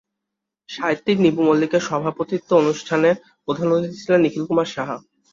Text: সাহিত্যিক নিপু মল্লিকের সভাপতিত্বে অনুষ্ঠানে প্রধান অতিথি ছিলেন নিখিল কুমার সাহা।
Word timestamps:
সাহিত্যিক 0.69 1.17
নিপু 1.19 1.41
মল্লিকের 1.43 1.83
সভাপতিত্বে 1.89 2.53
অনুষ্ঠানে 2.55 3.09
প্রধান 3.45 3.67
অতিথি 3.71 3.97
ছিলেন 4.01 4.19
নিখিল 4.21 4.43
কুমার 4.47 4.67
সাহা। 4.67 4.95